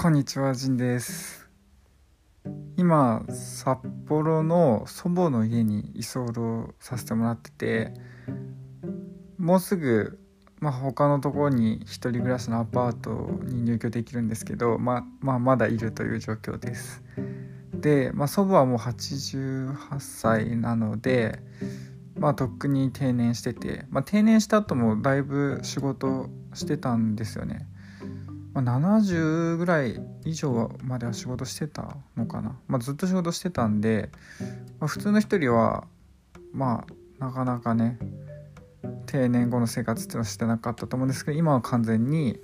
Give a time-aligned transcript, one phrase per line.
[0.00, 1.48] こんにちは、ジンです。
[2.76, 7.94] 今、札幌の祖母の家に居候させてもらってて、
[9.38, 10.20] もうすぐ、
[10.60, 17.02] まあ、他のところに一人暮らしのアパートに入居できるんですけど、ま、まあ、まだいるという状況です。
[17.74, 21.40] で、まあ、祖母はもう88歳なので、
[22.16, 27.66] まあ、とっくに定年してて、まあ、定年した後もだいぶ仕事してたんですよね。
[28.60, 34.10] まあ、70ぐらい以上までは仕事してたのかな、まあ、ずっと仕事してたんで、
[34.80, 35.86] まあ、普通の人は
[36.52, 36.84] ま
[37.20, 37.98] あなかなかね
[39.06, 42.40] 定年後の生活っていうのはしてなかったと思うんですけど今は完全に、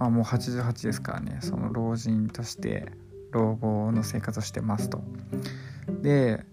[0.00, 2.90] まあ、もう88ですからねその老人として
[3.30, 5.00] 老後の生活をしてますと。
[6.02, 6.44] で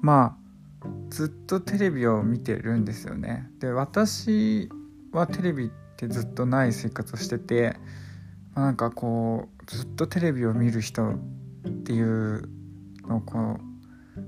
[0.00, 0.38] ま
[0.80, 3.50] あずっとテレビを見てるんですよね。
[3.58, 4.68] で私
[5.10, 7.76] はテレビってずっとない生活をしてて、
[8.54, 11.14] まあ、なんかこうずっとテレビを見る人っ
[11.84, 12.48] ていう
[13.06, 13.58] のをこう、まあ、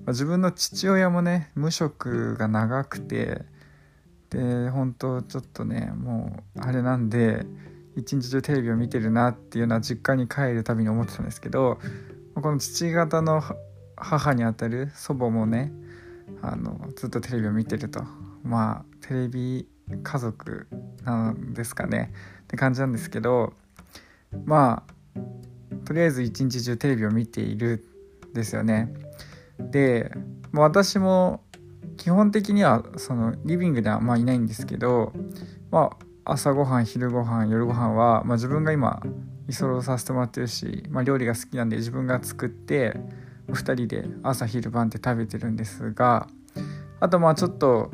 [0.09, 3.43] 自分の父親もね無職が長くて
[4.31, 7.45] で本当ちょっとねもうあれなんで
[7.97, 11.79] 一日中テレビを見てるなっていうのは実家に帰るたびに思ってたんですけど
[12.35, 13.43] この父方の
[13.97, 15.73] 母にあたる祖母もね
[16.43, 18.03] あのずっとテレビを見てると。
[18.45, 19.69] まあテレビ
[20.03, 20.69] 家族
[21.11, 22.13] なんですかね
[22.45, 23.53] って感じなんですけど
[24.45, 24.93] まあ
[25.85, 27.85] とりあえず一日中テレビを見ている
[28.31, 28.93] んですよね。
[29.59, 30.13] で
[30.53, 31.43] も私も
[31.97, 35.13] 基本的にはそのリビングではまあいないんですけど、
[35.71, 35.91] ま
[36.25, 39.03] あ、朝ごはん昼ごはん夜ごはんは、まあ、自分が今
[39.49, 42.95] 居候させてもらってるし、まあ、料理が好きなんで自分が作って
[43.49, 46.29] 2人で朝昼晩って食べてるんですが
[47.01, 47.91] あとまあちょっと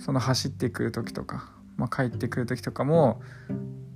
[0.00, 3.20] その走ってくる時とか、まあ、帰ってくる時とかも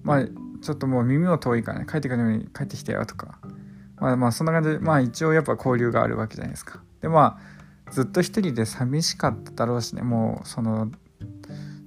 [0.03, 0.25] まあ
[0.63, 3.39] ちょっともう耳も遠いからね帰ってくるのに帰ってきてよとか。
[4.01, 6.81] まあまあそんな感じでまあ一応やっぱ交流があるわけじゃないですか。
[7.01, 7.39] でま
[7.87, 10.87] あずっと一人で寂しかっただろうしねもうその、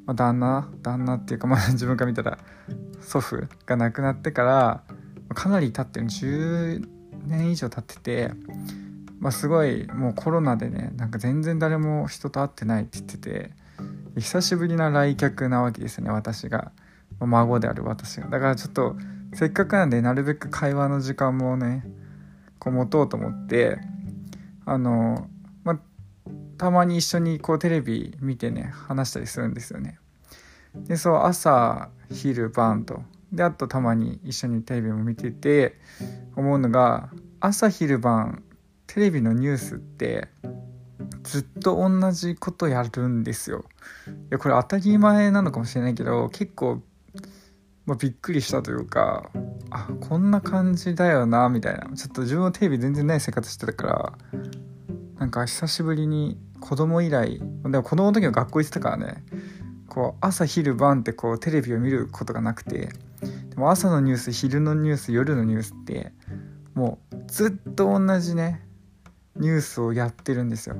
[0.05, 2.37] まあ、旦那旦那っていうかまあ 自分から見たら
[3.01, 4.83] 祖父が亡くなってから
[5.33, 6.87] かなり経ってる10
[7.25, 8.33] 年以上経ってて
[9.19, 13.51] まあすごいもうコロナでねなんか全然誰も人と会ってないって言ってて
[14.19, 16.71] 久しぶりな来客なわけですね私が。
[17.19, 18.27] 孫である私が。
[18.27, 18.95] だからちょっと
[19.33, 21.83] せっかくなんでなるべく会話の時間もね
[22.59, 23.77] こう持とうと思って
[24.65, 25.27] あの
[25.63, 25.79] まあ
[26.57, 29.99] たまに一緒にこうテレビ見てね話したりするんですよね。
[30.75, 33.01] でそう朝昼晩と。
[33.31, 35.77] であとたまに一緒にテレビも見てて
[36.35, 38.43] 思うのが朝昼晩
[38.85, 40.29] テレビのニュースって
[41.27, 43.65] ずっと同じことやるんですよ。
[44.07, 46.81] いやこれ当たり前なのかもしれないけど結構、
[47.85, 49.29] まあ、びっくりしたというか
[49.69, 54.17] あこんな感じだよなみたいなちょっと自分はテレビ全然ない生活してたから
[55.19, 59.23] なんか久しぶりに子供以来でも子供の時は学校行ってたからね
[59.89, 62.89] こう朝昼晩ってこうテレビを見ることがなくて
[63.49, 66.13] でも朝のニュース昼のニュース夜のニュースって
[66.73, 68.65] もうずっと同じね
[69.35, 70.77] ニュースをやってるんですよ。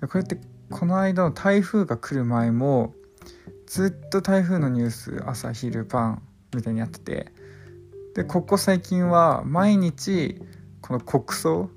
[0.00, 0.38] でこうやって
[0.70, 2.94] この間の台風が来る前も
[3.66, 6.22] ずっと台風のニュース朝昼晩
[6.54, 7.32] みたいにやってて
[8.14, 10.40] でここ最近は毎日
[10.80, 11.70] この国葬、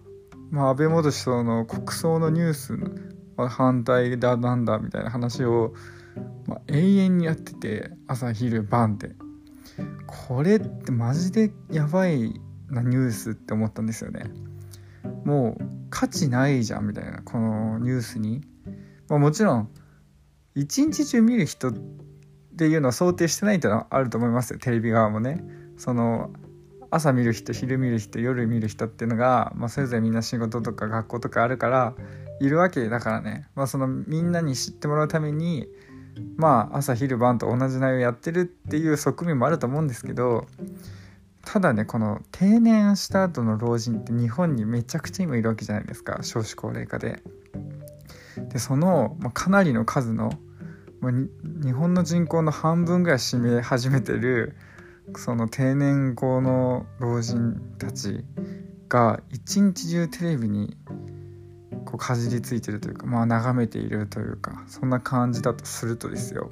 [0.51, 2.77] まあ、安倍元首相の国葬のニュース
[3.37, 5.73] 反対だなんだみたいな話を、
[6.45, 9.11] まあ、永遠にやってて朝昼晩って
[10.07, 14.25] これってマジでやばいなニュースって思ったんですよね。
[15.23, 18.41] もう価値ないじゃんみたいなこのニュースに、
[19.07, 19.69] まあ、もちろん
[20.55, 21.73] 一日中見る人っ
[22.57, 24.59] ていうのは想定してないっていうのはあると思いますよ。
[24.59, 25.43] テレビ側もね。
[25.77, 26.31] その
[26.91, 31.93] 朝見る人昼見る人夜見る人っていうのが、まあ、それぞれみんな仕事とか学校とかあるから
[32.41, 35.67] いるわけだからね、まあ、そのみんなに知ってもらうために
[36.35, 40.47] まあ朝昼晩と同じ内容やってるっていう側面もあると思うんですけど
[41.51, 47.23] ただねこの定年した後の老人って日本にめちゃくちゃ今いるわけじゃないですか少子高齢化で。
[48.51, 50.31] でその、まあ、かなりの数の、
[51.01, 54.55] まあ、日本の人口の半分ぐらい占め始めてる
[55.17, 58.23] その定年後の老人たち
[58.87, 60.77] が一日中テレビに
[61.83, 66.51] こうかじりついてるというか、まあ、眺めているというかそんな感じだとするとですよ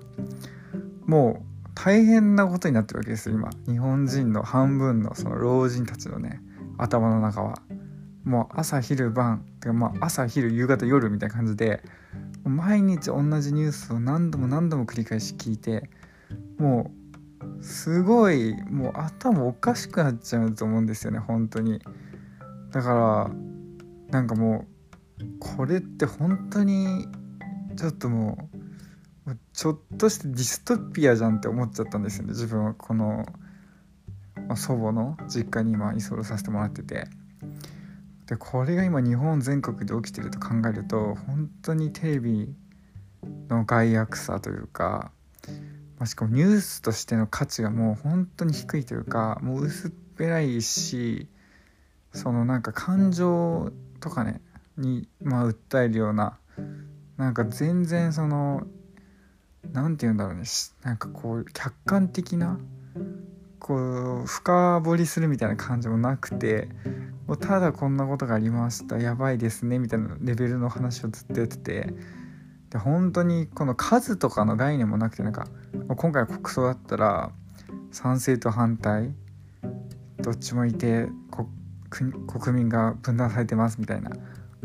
[1.06, 3.52] もう大変なことになってるわけです今。
[3.68, 6.42] 日本人の半分のその老人たちのね
[6.80, 7.62] 頭の中は。
[8.24, 11.82] もう朝昼晩てかまあ朝昼夕方夜みたいな感じで
[12.44, 15.90] 毎日同じニュースを何度も何度も繰り返し聞いて
[16.58, 16.92] も
[17.60, 21.80] うすごいもう頭おかしくなっちゃうと思うんですよね本当に。
[22.72, 23.30] だか
[24.10, 24.66] らなんかも
[25.22, 27.08] うこれって本当に
[27.78, 28.57] ちょっともう
[29.54, 32.30] ちょっとしてディストピアじゃんって思っちゃったんですよね。
[32.30, 33.26] 自分はこの、
[34.48, 37.08] まあ、祖母の実家に今居候させてもらってて。
[38.28, 42.54] でこれが今日本全国で起きてると考えると本当にテレビ
[43.48, 45.12] の害悪さというか
[45.98, 51.28] まあ、しかもニュースとしての価値がもう本当に低いというかもう薄っぺらいし
[52.14, 54.42] そのなんか感情とかね
[54.78, 56.38] に、まあ、訴えるような
[57.18, 58.68] なんか全然その
[59.72, 60.44] 何て言うんだろうね。
[60.84, 62.60] なんかこう客観的な
[63.60, 66.70] こう深掘りするみたいな感じもなくて
[67.28, 68.98] もうただこんなことがありました。
[68.98, 71.94] やばいですねみたいなレベルの話をずっとやってて。
[72.70, 75.48] で本当にこの数とかの概念もなくてなんか
[75.96, 77.32] 今回国葬だったら
[77.92, 79.14] 賛成と反対
[80.20, 81.08] どっちもいて
[81.90, 84.12] 国民が分断されてますみたいな。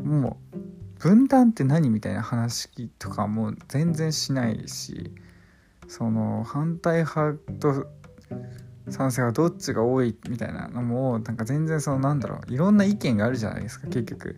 [0.02, 0.58] もう
[1.02, 5.10] 分断って何みたいな話とかも全然しないし
[5.88, 7.88] その反対派と
[8.88, 14.36] 賛成はどっちが多いみたいなのもなんか全然そのなんだろういろんな意見があるじゃないですか結局。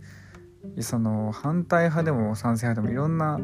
[0.81, 3.38] その反対派でも賛成派でもいろんな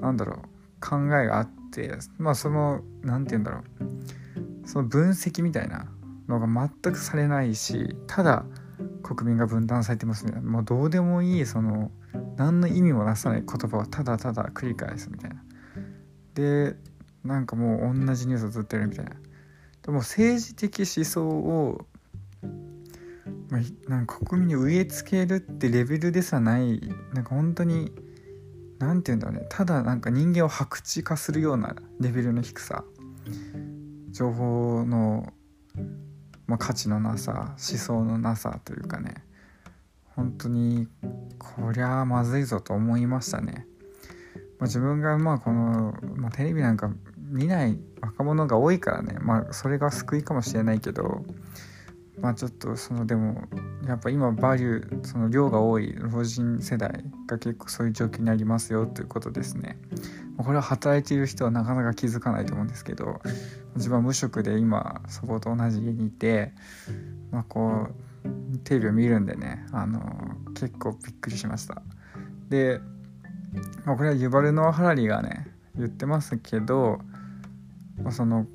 [0.00, 0.38] なんだろう
[0.80, 5.86] 考えがあってまあその何て言うんだろうその分析みたいな
[6.28, 8.44] のが全くされないしただ
[9.02, 10.40] 国民が分断されてますね。
[10.40, 11.90] もうどうでもいいその
[12.42, 15.36] 何の意味もなさない言葉をただただ繰り返すみたいな。
[16.34, 16.74] で
[17.22, 19.12] なんかもう同じニュースをずっとやるみたいな。
[19.82, 21.86] でも政治的思想を、
[23.88, 26.80] なんか国民に植え付けるってレベルでさない
[27.12, 27.92] なんか本当に
[28.78, 29.46] 何て言うんだろうね。
[29.48, 32.84] ただなんか人間を白痴化するようなレベルの低さ。
[34.10, 35.32] 情報の、
[36.46, 39.24] まあ、価値のなさ思想のなさというかね。
[40.16, 40.88] 本当に
[41.38, 43.66] こりゃまずいぞと思いましたね。
[44.58, 46.92] まあ、自分がまあこの、まあ、テレビなんか
[47.32, 51.24] 見ない若者が多いからねまあそれが救いかもしれないけど
[52.20, 53.42] まあちょっとそのでも
[53.88, 59.78] やっぱ今バリューその量が多い老人世代が結構そういう状況になりますよということですね
[60.36, 63.20] これは働いている人はなかなか気づかないと思うんですけど
[63.74, 66.52] 自分は無職で今祖母と同じ家にいて
[67.30, 68.11] まあこう
[68.64, 70.00] テレビを見るんでねあの
[70.54, 71.82] 結構びっくりしました。
[72.48, 72.80] で、
[73.86, 76.98] これはユバルノ・ハラリがね言ってますけど、
[78.02, 78.46] まあ、その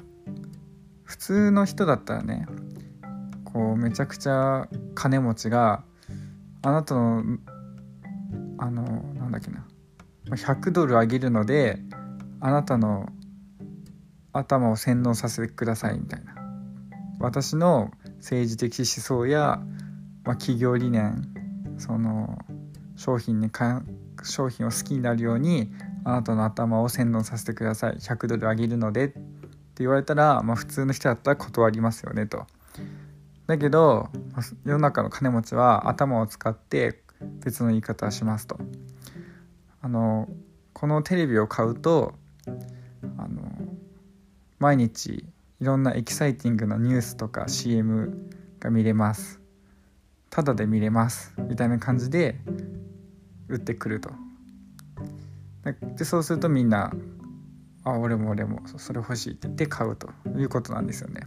[1.04, 2.48] 普通の人だったらね
[3.46, 5.84] こうめちゃくちゃ金持ちが
[6.62, 7.24] あなたの
[8.60, 8.84] あの
[9.14, 9.66] なんだっけな
[10.30, 11.80] 100ドルあげるので
[12.40, 13.10] あなたの
[14.34, 16.37] 頭を洗脳させてくださいみたいな。
[17.20, 19.62] 私の政治的思想や、
[20.24, 21.34] まあ、企業理念
[21.78, 22.38] その
[22.96, 23.84] 商品にか
[24.24, 25.70] 商品を好きになるように
[26.04, 29.20] あなたの頭を洗脳させてください100ドルあげるのでって
[29.80, 32.46] 言われたら、まあ、普通の人だったら断りますよねと。
[33.46, 34.10] だけど
[34.66, 37.02] 世の中の金持ちは頭を使って
[37.44, 38.60] 別の言い方をしますと
[39.82, 40.28] あの
[40.74, 42.14] このテレビを買うと
[43.18, 43.42] あの
[44.60, 45.26] 毎日
[45.60, 49.40] いろんなエキサイティングなニュースとか CM が見れます。
[50.30, 52.40] ただで見れますみたいな感じで
[53.48, 54.12] 売ってくると。
[55.98, 56.94] でそうするとみんな
[57.84, 61.22] 「あ俺も俺もそれ欲しい」って言って買うということなんですよね。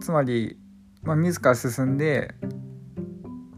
[0.00, 0.58] つまり、
[1.02, 2.34] まあ、自ら進んで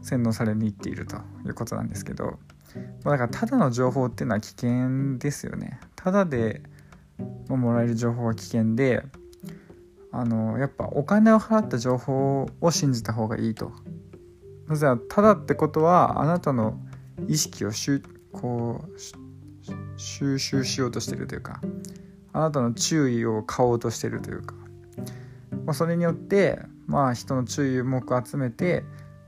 [0.01, 2.39] 洗脳されに行っているということなんですけど、
[3.03, 5.79] まあ、だからただの情報っていうのは危険ですよね。
[5.95, 6.61] ただで
[7.49, 9.03] もらえる情報は危険で
[10.11, 13.71] あのやっぱお金を払った情報を信じた方がいいと。
[14.67, 16.79] なぜならただってことはあなたの
[17.27, 18.99] 意識をしゅこう
[19.97, 21.61] 収集しようとしてるというか
[22.33, 24.55] あなたの注意を買おうとしてるというか。
[25.65, 28.83] まあ、それによってまあ人の注意目を集めて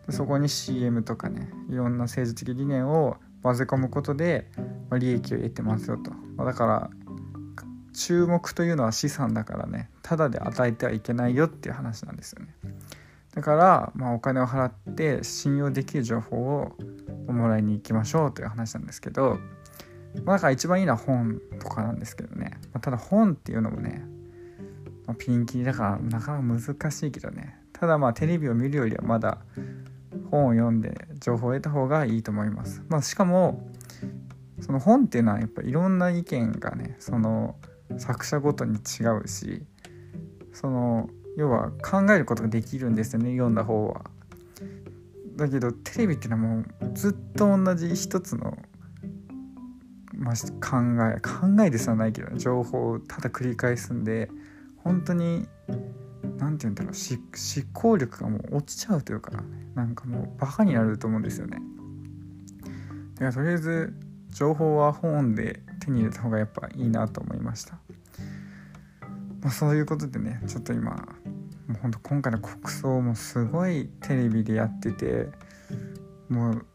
[0.09, 4.47] そこに CM とかねいろんな政治的理念を混ぜ込むことで、
[4.89, 6.89] まあ、利益を得てますよと、まあ、だから
[7.99, 9.89] 注目というのは資産だからね。
[10.01, 12.55] ただで与えてはいけないよっていう話なんですよね。
[13.35, 16.75] だから、まあ、お金を払って信用できる情報
[17.27, 19.37] をもらいに行きましょうという話なんですけど、
[20.23, 24.03] まあ、だから一番いいのは本とかなんですけどね、まあ、ただ本っていうのもね
[25.09, 27.57] まあ、ピンキリだからなかなか難しいけどね。
[27.73, 29.39] ただまあテレビを見るよりはまだ
[30.29, 33.67] 本を読んで情報を得た方がいいと思います、まあ、しかも
[34.59, 37.55] その本っていうのはやっぱいろんな意見がねその
[37.97, 39.63] 作者ごとに違うし
[40.53, 44.01] その要は考えることができるんですよね読んだ方は。
[45.35, 48.57] だけどテレビっていうのはもうずっと同じ一つの、
[50.13, 50.77] まあ、考
[51.15, 54.29] え考えですらないけど情報をただ繰り返すんで
[54.83, 55.47] 本当に
[56.39, 59.31] 何て言うんだろう思考力がもう落ちちゃうというか
[59.75, 61.59] なんかもうバカになると思うんですよね。
[63.13, 63.93] だからとりあえず
[64.29, 67.79] 情報は本で手に入れた方がやっぱいいなと思いました。
[69.41, 75.29] まあ、そういうことでねちょっと今もうほんと今回の国葬もすごいテレビでやってて
[76.27, 76.65] もう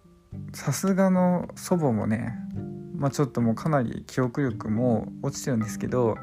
[0.54, 2.34] さすがの祖母もね
[2.96, 6.16] まあちょっともうかなり記憶力も落ちてるんですけど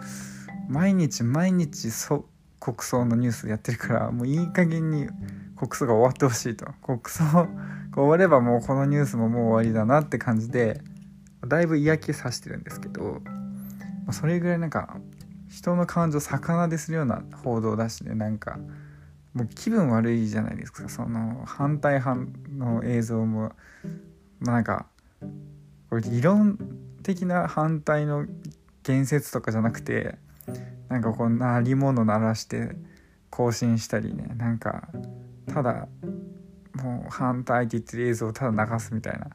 [0.67, 2.25] 毎日毎日そ
[2.59, 5.07] 国葬のニュースでやってるからもういい加減に
[5.55, 7.47] 国葬が終わってほしいと国葬が
[7.93, 10.81] 終わればもうこのニュースももう終わりだなって感じで
[11.47, 13.21] だいぶ嫌気さしてるんですけど、
[14.11, 14.97] それぐらいなんか
[15.49, 18.59] 人の感情を逆なでするような報道だしねなんか
[19.33, 20.89] もう気分悪いじゃないですか。
[20.89, 23.53] その反対派の映像も
[24.39, 24.87] まあなんか
[25.89, 26.57] これ理論
[27.03, 28.25] 的な反対の
[28.83, 30.15] 言説とかじゃなくて
[30.89, 32.75] なんかこう鳴り物鳴らして
[33.29, 34.89] 更新したりねなんか
[35.53, 35.87] ただ
[36.75, 39.27] もう反対って言ってる映像をただ流すみたいな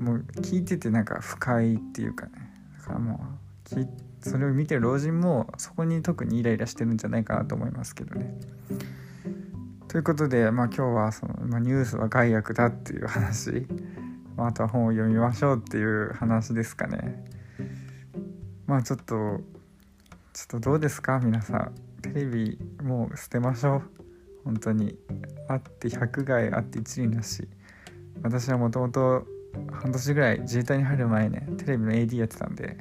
[0.00, 2.32] もう聞いててなんか不快っていうかね。
[2.78, 3.20] だからも
[3.76, 3.86] う
[4.20, 8.34] それを見てる老人もそこに特にイライラしてるんじゃないかなと思いますけどね。
[9.88, 13.66] ということで、まあ、今日はその、まあ、ニュースは害悪だっていう話、
[14.36, 17.24] まあ、あとは本を読みましょうっていう話ですかね。
[18.66, 19.40] まあちょっと
[20.32, 21.18] ちょっとどうですか？
[21.18, 21.74] 皆さん。
[22.02, 23.82] テレビもう捨てましょう。
[24.44, 24.96] 本当に。
[25.48, 27.48] あって100害あって一輪だし。
[28.22, 29.26] 私はもともと
[29.72, 32.76] 半年ぐらい自衛隊に入る前ねテレビの AD やってたんで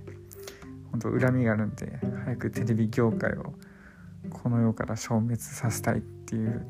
[0.91, 3.53] 本当恨みがあるんで早くテレビ業界を
[4.29, 6.65] この世から消滅させたいっていう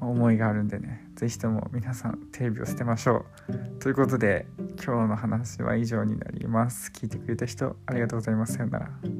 [0.00, 3.80] 思いがあるんでね是非とも皆さんテレビを捨てましょう。
[3.80, 4.46] ということで
[4.82, 6.92] 今日の話は以上になります。
[6.94, 8.54] 聞いてくれた人ありがとうございます。
[8.54, 9.17] さようなら。